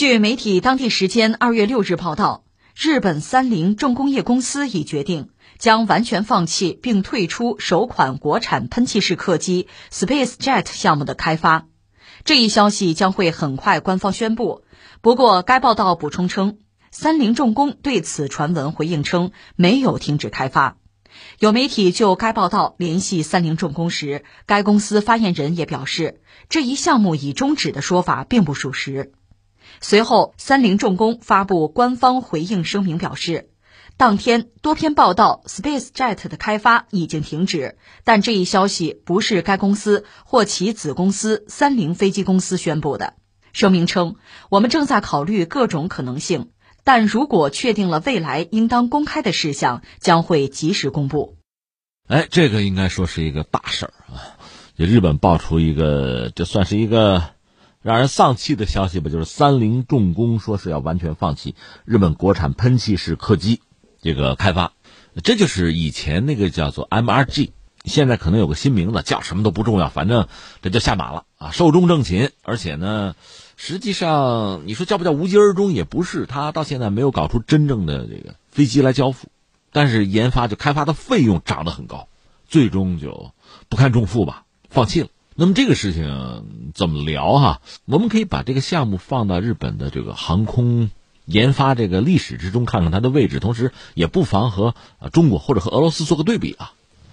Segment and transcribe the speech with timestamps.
[0.00, 11.66] 据媒体当地时间二月六日报道，日本三菱重工业公司已决定将完全放弃并退出首款国产喷气式客机 SpaceJet 项目的开发。
[12.24, 14.64] 这一消息将会很快官方宣布。
[15.02, 16.56] 不过，该报道补充称，
[16.90, 20.78] 三菱重工对此传闻回应称没有停止开发。
[21.40, 29.12] 有媒体就该报道联系三菱重工时，该公司发言人也表示，这一项目已终止的说法并不属实。
[29.80, 33.50] 随后，三菱重工发布官方回应声明，表示，
[33.96, 43.14] 当天多篇报道 SpaceJet 的开发已经停止，但这一消息不是该公司或其子公司三菱飞机公司宣布的。
[43.52, 44.16] 声明称，
[44.48, 46.50] 我们正在考虑各种可能性，
[46.84, 51.36] 但如果确定了未来应当公开的事项，将会及时公布。
[52.06, 54.38] 哎，这个应该说是一个大事儿啊！
[54.76, 57.34] 就日本爆出一个，这算是一个。
[57.82, 61.54] 让人丧气的消息吧，就是三菱重工说是要完全放弃
[61.86, 63.62] 日本国产喷气式客机
[64.02, 64.72] 这个开发，
[65.22, 67.52] 这就是以前那个叫做 MRG，
[67.86, 70.28] 现在可能有个新名字，叫什么都不重要，反正
[70.60, 72.32] 这就下马了啊，寿终正寝。
[72.42, 73.14] 而且呢，
[73.56, 79.28] 实际上你说叫不叫无疾而终也不是，他到现在没有搞出真正的这个飞机来交付，
[79.72, 82.08] 但是研发就开发的费用涨得很高，
[82.46, 83.32] 最终就
[83.70, 85.08] 不堪重负吧，放弃了。
[85.36, 87.62] 那么这个事情怎么聊哈？
[87.86, 90.90] 我们可以把这个项目放到日本的这个航空
[91.24, 94.74] 研发这个历史之中，看看它的位置，同时也不妨和
[95.12, 96.72] 中国或者和俄罗斯做个对比啊。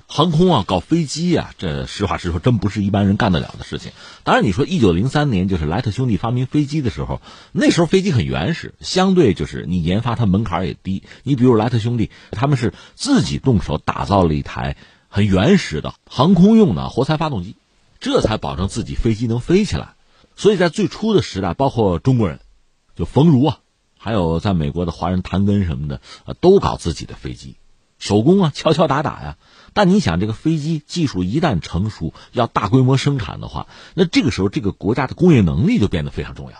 [0.10, 3.92] 航空啊，搞飞机啊，这实话实说，真不是一般人干得了的事情。
[4.23, 11.04] 当然，你说一九零三年就是莱特兄弟发明飞机的时候，那时候飞机很原始，相对就是你研发它门槛也低。
[11.23, 14.78] 你比如莱特兄弟，他们是自己动手打造了一台
[15.10, 17.58] 很原始的航空用的活塞发动机。
[18.00, 19.95] 这才保证自己飞机能飞起来，
[20.36, 22.39] 所以在最初的时代，包括中国人，
[22.95, 23.59] 就冯如啊，
[23.98, 27.58] 还有在美国的华人谭根什么的，啊，都搞自己的飞机，
[27.98, 29.38] 手工啊，敲敲打打呀。
[29.73, 36.58] 但你想，这个飞机技术一旦成熟，要大规模生产的话，那这个时候这个国家的工业能力就变得非常重要。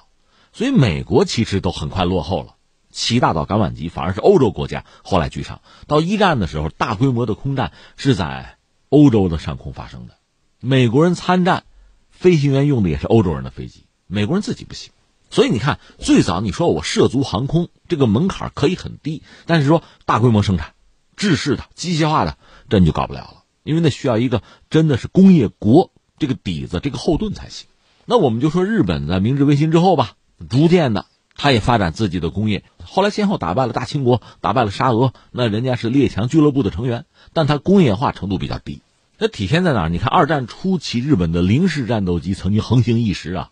[0.54, 2.56] 所以美国其实都很快落后了，
[2.92, 5.62] 七大岛橄榄机反而是欧洲国家后来居上。
[5.88, 8.58] 到一战的时候，大规模的空战是在
[8.90, 10.17] 欧洲的上空发生的。
[10.60, 11.64] 美国人参战，
[12.10, 14.92] 飞行员用的也是欧洲人的飞机，美国人自己不行。
[15.30, 20.74] 所以你看，最早你说我涉足航空，这个门槛可以很低，但是说大规模生产、
[21.16, 22.38] 制式的、机械化的，
[22.70, 27.68] 这你就搞不了了，因为那需要一个真的是工业国这个底子、这个后盾才行。
[28.06, 30.14] 那我们就说日本在明治维新之后吧，
[30.50, 38.82] 逐渐的，他也发展自己的工业，后来先后打败了大清国，打败了沙俄，那人家是列强俱乐部的成员，但他工业化程度比较低。
[39.20, 39.90] 它体现在哪儿？
[39.90, 43.50] 你看，二战初期，日本的零式战斗机曾经横行一时啊，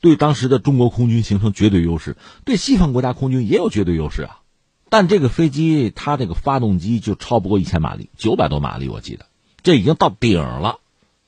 [0.00, 4.40] 对当时的中国空军形成绝对优势，对西方国家空军也有绝对优势啊。
[4.90, 9.26] 但这个飞机它这个发动机就超不过一千马力，九百多马力，我记得，
[9.62, 10.80] 这已经到顶了。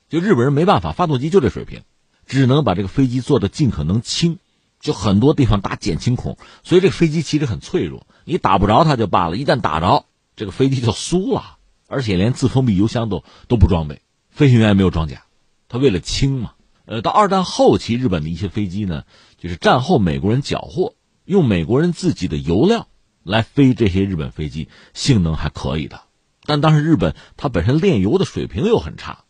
[0.09, 1.83] 就日本人没办法，发动机就这水平，
[2.27, 4.39] 只能把这个飞机做的尽可能轻，
[4.81, 10.05] 就很多地方打减轻孔，所以这个飞机其实很脆弱，你打不着它就罢了，一旦打着，
[10.37, 11.58] 这个飞机就酥了。
[11.89, 15.25] 而且连自封闭油箱都都不装备，飞行员也没有装甲，
[15.69, 16.53] 他为了轻嘛。
[16.85, 19.05] 呃，到二战后期，日本的一些飞机呢，
[19.37, 20.95] 就是战后美国人缴获，
[21.25, 22.89] 用美国人自己的油料
[23.23, 26.03] 来飞这些日本飞机，性能还可以的。
[26.45, 29.25] 但当时日本它本身炼油的水平又很差，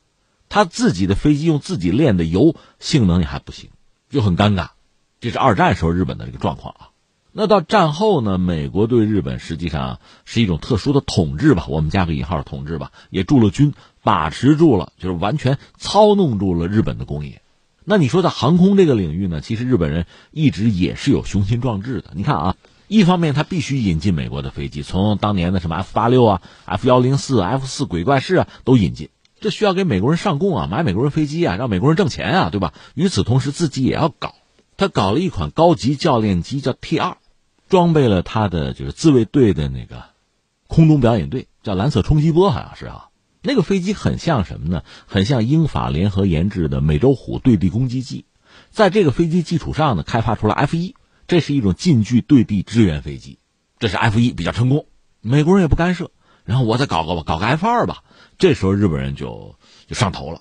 [0.49, 3.71] 它自己的飞机用自己炼的油性能也还不行，
[4.09, 4.71] 就很尴尬。
[5.21, 6.88] 这是二战时候日本的这个状况啊。
[7.33, 8.39] 那到战后呢？
[8.39, 17.43] 美国对日本实际上是一种特殊的统治吧，我们加个引号统治吧，也驻了军，把持住了，就是完全操弄住了日本的工业。
[17.85, 19.41] 那你说在航空这个领域呢？
[19.41, 22.11] 其实日本人一直也是有雄心壮志的。
[22.15, 22.57] 你看啊，
[22.89, 29.11] 一方面他必须引进美国的飞机，从当年的什么 F 八六啊、F 幺零四、F 四鬼怪式啊都引进，
[29.41, 32.75] 这需要给美国人上供啊，买美国人飞机啊，让美国人挣钱啊，对吧？
[32.95, 34.35] 与此同时，自己也要搞，
[34.79, 37.19] 他搞了一款高级教练机，叫 T 二。
[37.69, 40.05] 装备了他的就是自卫队的那个
[40.69, 43.09] 空中表演队，叫蓝色冲击波，好像是啊。
[43.43, 44.85] 那个飞机很像什么呢？
[45.07, 48.25] 很像英法联合研制的美洲虎对地攻击机。
[48.71, 50.95] 在这个飞机基础上呢，开发出了 F 一，
[51.27, 53.39] 这是一种近距对地支援飞机。
[53.79, 54.87] 这是 F 一比较成功，
[55.21, 56.11] 美国人也不干涉。
[56.45, 58.05] 然后我再搞个吧，搞个 F 二吧。
[58.39, 60.41] 这时候日本人就就上头了，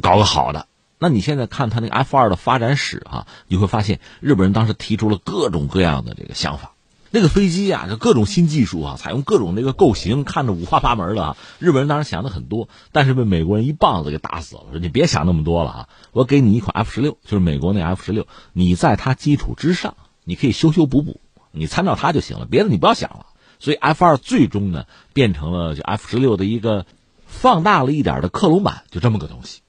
[0.00, 0.68] 搞个好的。
[1.02, 6.74] 那你现在看他那个 F 二的发展史哈，你会发现日本人当时提出了各种各样的这个想法。
[7.10, 11.36] 那个飞机啊，就各种新技术啊，采用各种那个构型，看着五花八门的啊。
[11.58, 14.66] 日本人当时想的很多，但是被美国人一棒子给打死了。
[14.70, 21.20] 说你别想那么多了啊，我给你一款 F 十六，就是美国那 F 十六，你在它基础之上你可以修修补补，
[21.50, 23.26] 你参照它就行了，别的你不要想了。
[23.58, 26.86] 所以 F 二最终呢变成了就 F 十六的一个
[27.26, 29.62] 放大了一点的克隆版，就这么个东西。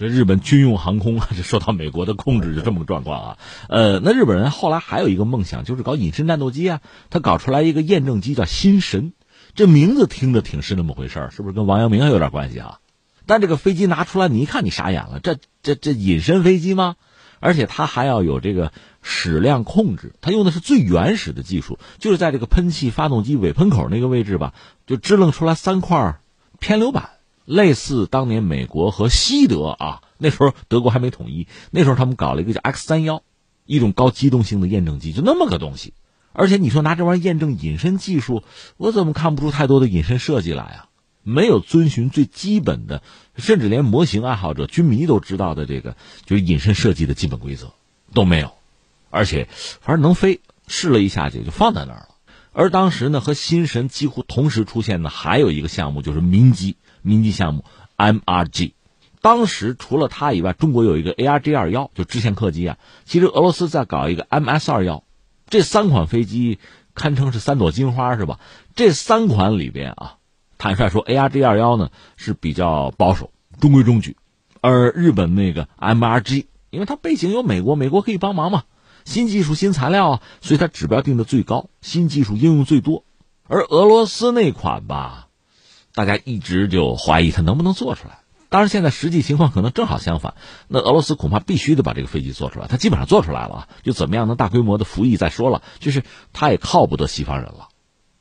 [0.00, 3.38] 这日本军用航空啊， 就受到美国的控制，就这么个状况啊。
[3.68, 6.80] 呃，那日本人后来还有一个梦想，就是搞隐身战斗机啊。
[7.10, 9.12] 他搞出来一个验证机叫新神，
[9.54, 12.78] 这名字听着挺是那么回事是不是跟王阳明还有点关系啊？
[13.26, 16.96] 但这个飞机拿出来，你一看你傻眼了，这这这隐身飞机吗？
[17.38, 24.54] 而且它还要有这个矢量控制，它用的是最原始的技术，就是在这个喷气发动机尾喷口那个位置吧，
[24.86, 26.18] 就支棱出来三块
[26.58, 27.10] 偏流板，
[27.50, 33.24] 类似当年美国和西德啊，那时候德国还没统一，那时候他们搞了一个叫 X 三幺，
[33.66, 35.92] 一种高机动性的验证机，就那么个东西。
[36.32, 38.44] 而且你说拿这玩意儿验证隐身技术，
[38.76, 40.86] 我怎么看不出太多的隐身设计来啊？
[41.24, 43.02] 没有遵循最基本的，
[43.36, 47.72] 甚至连模型爱好者、军迷都知道的这个就是隐身设计的基本规则
[48.14, 48.52] 都没有，
[49.10, 49.48] 而且
[49.80, 52.08] 反正能飞，试了一下也就放在那儿了。
[52.52, 57.64] 而当时呢，和新神几乎同时出现的还有一个项目，就是民机民机项目
[57.96, 58.72] MRG。
[59.22, 62.78] 当时除了它以外，中国有一个 A R G 二幺，就支线客机啊。
[63.04, 65.04] 其实俄罗斯在搞一个 MS 二幺，
[65.46, 66.58] 这三款飞机
[66.94, 68.40] 堪称是三朵金花，是吧？
[68.74, 70.16] 这三款里边啊。
[70.56, 73.30] 坦率说，A R G 二幺呢是比较保守、
[73.60, 74.18] 中规中矩，
[74.60, 78.64] 而日本那个 M R G，因为它背景有美国，美国可以帮忙嘛，
[79.06, 83.04] 新技术、新材料啊，所以它指标定的最高，新技术应用最多。
[83.46, 85.28] 而俄罗斯那款吧，
[85.94, 88.20] 大家一直就怀疑它能不能做出来。
[88.48, 90.34] 当然，现在实际情况可能正好相反，
[90.66, 96.02] 那俄罗斯恐怕必须得把这个飞机做出来，它基本上做出来了，就怎么样能大规模的服役再说了，就是
[96.32, 97.68] 它也靠不得西方人了。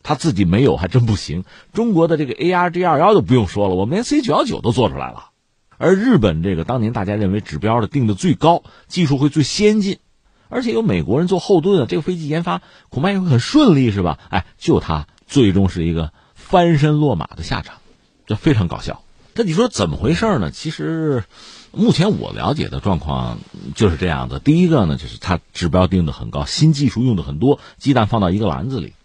[0.02, 1.44] 他自己没有还真不行。
[1.74, 5.32] 中国的这个 A R G 二幺就不用说了，我们连 C 九幺九都做出来了。
[5.78, 9.98] 而日本这个当年大家认为指标的定的最高，技术会最先进，
[10.48, 14.20] 而且有美国人做后盾啊，这个飞机研发恐怕也会很顺利，是吧？
[14.30, 16.14] 哎，就它最终是一个
[16.50, 17.76] 翻身落马的下场，
[18.26, 19.04] 这非常搞笑。
[19.36, 20.50] 那你说怎么回事呢？
[20.50, 21.24] 其实
[21.72, 23.38] 目前我了解的状况
[23.76, 28.96] 就是这样的：第一个呢，就是它指标定的很高，新技术用的很多，鸡蛋放到一个篮子里。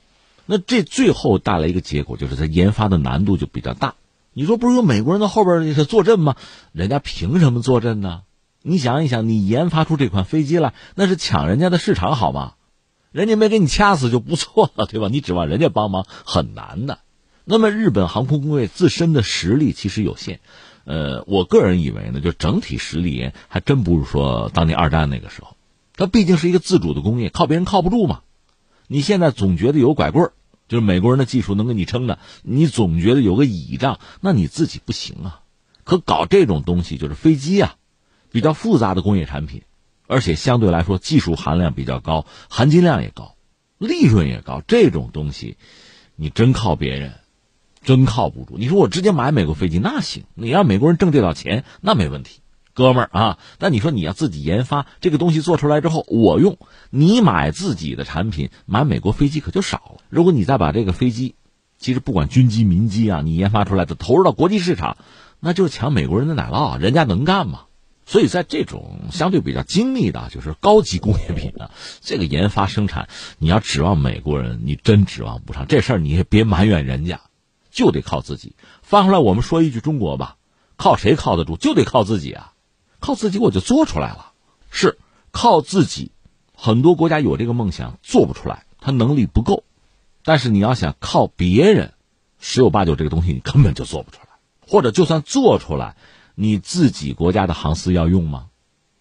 [0.47, 3.95] 那这最后带来一个结果，就是它研发的难度就比较大。
[4.33, 6.37] 你说不是有美国人在后边坐镇吗？
[6.73, 8.23] 人家凭什么坐镇呢？
[8.63, 12.55] 你想一想，你研发出这款飞机来，那是抢人家的市场好吗？
[13.13, 15.09] 人家没给你掐死就不错了，对吧？
[15.13, 17.01] 你指望人家帮忙很难的。
[17.45, 20.41] 那么日本航空工业自身的实力其实有限，
[20.85, 25.57] 呃，我个人以为呢，就整体实力还真不如说当年二战那个时候。
[25.97, 28.23] 它毕竟是一个自主的工业，靠别人靠不住嘛。
[28.89, 30.33] 你现在总觉得有拐棍儿，
[30.67, 35.41] 就是美国人的技术能给你撑着，你总觉得有个倚仗，那你自己不行啊。
[35.85, 37.77] 可搞这种东西，就是飞机啊，
[38.33, 39.63] 比较复杂的工业产品，
[40.07, 43.37] 而且相对来说技术含量比较高，含金量也高，
[43.79, 44.63] 利润也高。
[44.67, 45.57] 这种东西，
[46.17, 47.13] 你真靠别人，
[47.85, 48.57] 真靠不住。
[48.59, 52.41] 你说我直接买美国飞机那行，你让美国人挣这点钱那没问题。
[52.73, 56.59] 哥们儿啊，那你说你要自己研发这个东西做出来之后我用，
[56.91, 60.03] 你买自己的产品买美国飞机可就少了。
[60.09, 61.37] 如果你再把这个飞机，
[61.79, 64.97] 其实不管军机民机啊，你研发出来的投入到国际市场，
[65.39, 67.67] 那就是抢美国人的奶酪，人家能干吗？
[68.07, 71.71] 所以在这种相对比较精密的，就是高级工业品啊，
[72.01, 73.09] 这个研发生产，
[73.39, 75.67] 你要指望美国人，你真指望不上。
[75.69, 77.21] 这事儿你也别埋怨人家，
[77.75, 78.55] 就得靠自己。
[78.81, 80.37] 翻回来我们说一句中国吧，
[80.77, 81.59] 靠谁靠得住？
[81.59, 82.53] 就得靠自己啊。
[83.01, 84.33] 靠自己我就做出来了，
[84.71, 84.99] 是
[85.31, 86.13] 靠自己。
[86.57, 89.65] 很多国家有这个梦想做不出来，他能力不够。
[90.23, 91.93] 但是你要想靠别人，
[92.39, 94.29] 十有八九这个东西你根本就做不出来。
[94.67, 95.97] 或者就算做出来，
[96.35, 98.47] 你自己国家的航司要用吗？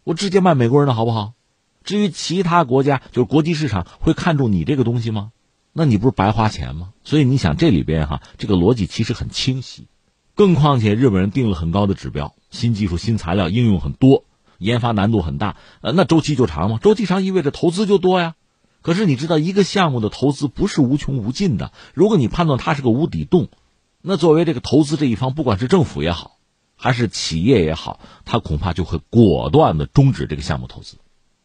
[0.04, 1.34] 我直接卖美国人的好不好？
[1.86, 5.32] 至于其他国家，就是国际市场会看重你这个东西吗？
[5.74, 6.94] 那你不是白花钱吗？
[7.04, 9.88] 所以你想这里边哈，这个逻辑其实很清晰。
[10.36, 12.34] 更况且日本人定了很高的指标。
[12.52, 14.24] 新技术、新材料应用很多，
[14.60, 16.78] 研发难度很大，呃，那周期就长嘛。
[16.80, 18.36] 周期长意味着投资就多呀。
[18.84, 21.72] 可是你知道，一个项目的投资不是无穷无尽的。
[21.96, 23.50] 如果你判断它是个无底洞，
[24.02, 26.38] 那作为这个投资这一方，不管是政府也好，
[26.76, 30.98] 还是企业也好，他恐怕就会果断的终止这个项目投资。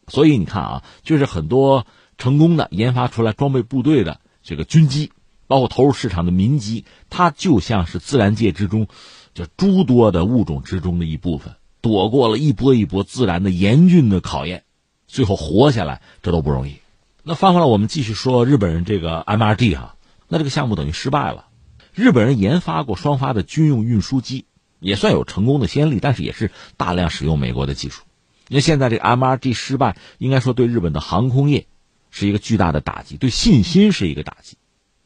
[0.07, 1.87] 所以你看啊，就是很多
[2.19, 5.11] 成功的研发出来装备部队的这个军机，
[5.47, 8.87] 包括投入市场的民机，它就像是自然界之中。
[9.33, 14.63] 这诸多的物种之中的一部分，躲过了一波一波自然的严峻的考验，
[15.07, 16.79] 最后活下来，这都不容易。
[17.23, 19.95] 那翻回来，我们继续说日本人这个 MRD 哈，
[20.27, 21.45] 那这个项目等于失败了。
[21.93, 24.45] 日本人研发过双发的军用运输机，
[24.79, 28.03] 也算有成功的先例，但是也是大量使用美国的技术。
[28.49, 31.67] 因为现在这个 MRD 失败，应该说对日本的航空业
[32.09, 34.57] 是一个巨大的打击，对信心是一个打击。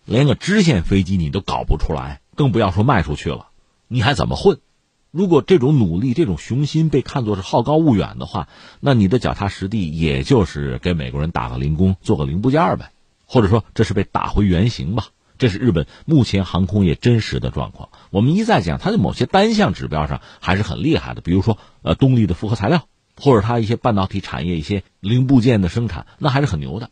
[0.05, 3.47] 连个支线飞机你都搞不出来，更不要说卖出去了，
[3.87, 4.59] 你还怎么混？
[5.11, 8.47] 如果这种努力、这种雄心被看作是好高骛远的话，
[8.79, 12.91] 那你的脚踏实地也就是给美国人打个零工、做个零部件呗，
[13.25, 15.07] 或者说这是被打回原形吧。
[15.37, 17.89] 这是日本目前航空业真实的状况。
[18.09, 22.87] 我们一再讲，它的某些单项指标上还是很厉害的，比如说呃动力的复合材料，
[23.19, 26.89] 或者它一些半导体产业一些零部件的生产，那还是很牛的。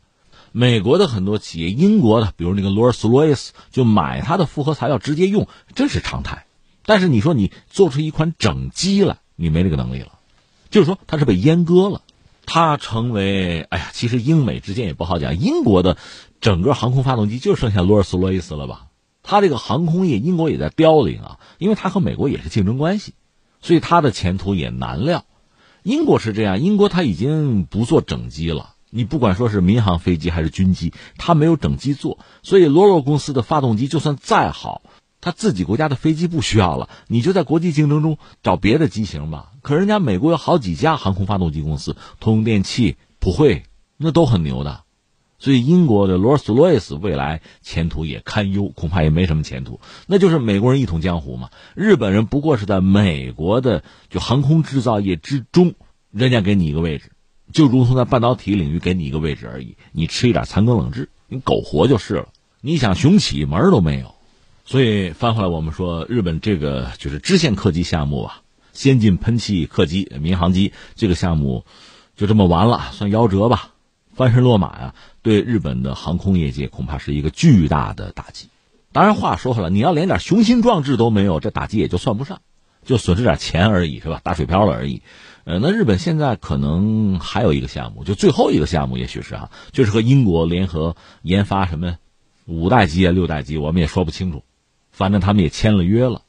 [0.54, 6.46] 美国的很多企业，英国的，比如那个罗尔斯罗伊斯，就买它的复合材料直接用，这是常态。
[6.86, 10.20] 但是你说你做出一款整机来，你没这个能力了，
[10.70, 12.02] 就是说它是被阉割了，
[12.46, 15.38] 它成为哎呀，其实英美之间也不好讲。
[15.38, 15.96] 英国的
[16.42, 18.88] 整个航空发动机就剩下罗尔斯罗伊斯了吧？
[19.24, 23.14] 它这个航空业，英国也在凋零啊，因为它和美国也是竞争关系，
[23.62, 25.24] 所以它的前途也难料。
[25.84, 28.76] 英国是这样，英国它已经不做整机了。
[28.92, 34.82] 你不管说是民航飞机还是军机，它没有整机做，所以罗罗公司的发动机就算再好，
[35.22, 39.54] 它自己国家的飞机不需要了，你就在国际竞争中找别的机型吧。
[39.62, 43.64] 可人家美国有好几家航空发动机公司，通用电气、普惠，
[43.98, 44.84] 那都很牛的，
[45.42, 49.82] 所以英国的罗尔斯罗伊斯未来前途也堪忧，恐怕也没什么前途。
[50.06, 55.74] 那就是美国人一统江湖嘛，日本人不过是在美国的就航空制造业之中，
[56.12, 57.12] 人家给你一个位置。
[57.52, 62.30] 就如同在半导体领域给你一个位置而已，你吃一点残羹冷炙，你苟活就是了。
[62.62, 64.14] 你想雄起门儿都没有，
[64.64, 68.42] 所以翻回来我们说，日本这个就是支线客机项目啊，
[68.74, 71.66] 先进喷气客机、民航机这个项目
[72.16, 73.71] 就这么完了，算夭折吧，
[74.14, 78.50] 翻身落马呀，对日本的航空业界恐怕是一个巨大的打击。
[78.92, 82.42] 当然话说回来，你要连点雄心壮志都没有，这打击也就算不上，
[82.84, 84.20] 就损失点钱而已，是吧？
[84.24, 85.02] 打水漂了而已。
[85.44, 91.98] 呃，那日本现在可能还有一个项目，就最后一个项目，也许是啊，就是和英国联合研发什么
[92.46, 94.44] 五代机啊、六代机，我们也说不清楚。
[94.92, 96.22] 反正他们也签了约了，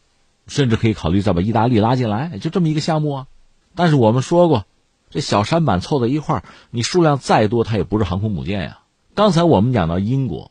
[0.47, 3.27] 甚至可以考虑再把意大利拉进来，就这么一个项目啊。
[3.75, 4.67] 但是我们说过，
[5.13, 8.81] 这小舢板凑在一块儿，你数量再多，它也不是航空母舰呀。
[9.15, 10.51] 刚才我们讲到英国，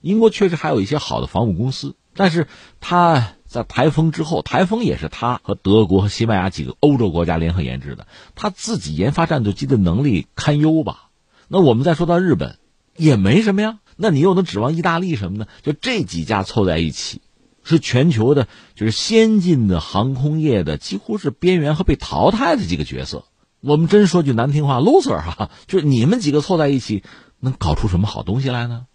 [0.00, 2.48] 英国确实还有一些好的防务公司，但是
[2.80, 3.34] 它。
[3.48, 11.08] 在台风之后，台风也是他和德国和西班牙几个欧洲国家联合研制的，他自己研发战斗机的能力堪忧吧？
[11.48, 12.58] 那我们再说到日本，
[12.94, 13.78] 也没什么呀。
[13.96, 15.46] 那你又能指望意大利什么呢？
[15.62, 17.22] 就这几家凑在一起，
[17.64, 23.24] 是全球的，就是先进的航空业的，几乎是边缘和被淘汰的几个角色。
[23.60, 27.02] 我们真说句难听话，loser 哈， 就是你们几个凑在一起，
[27.40, 28.86] 能搞出什么好东西来呢？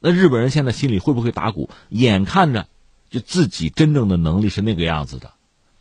[0.00, 1.70] 那日本人现在心里会不会打鼓？
[1.88, 2.66] 眼看着。
[3.10, 5.34] 就自己真正的能力是那个样子的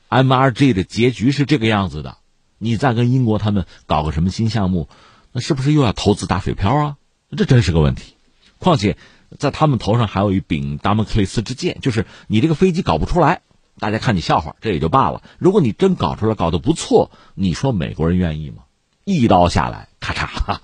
[0.09, 2.17] ，MRG 的结局是这个样子的，
[2.59, 4.87] 你再跟英国他们搞个什么新项目，
[5.31, 6.97] 那是不是又要投资打水漂啊？
[7.35, 8.13] 这真是个问题。
[8.59, 8.97] 况且
[9.39, 13.41] 在他们头上还有一柄达摩克利斯之剑，就是你这个飞机搞不出来，
[13.79, 15.21] 大家看你笑话，这也就罢了。
[15.39, 18.63] 如果你真搞出来，搞得不错，你说美国人愿意吗？
[19.03, 20.57] 一刀下来，咔嚓。